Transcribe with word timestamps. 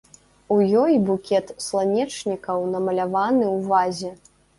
У 0.53 0.55
ёй 0.83 0.93
букет 1.09 1.51
сланечнікаў 1.65 2.65
намаляваны 2.77 3.45
ў 3.49 3.57
вазе. 3.69 4.11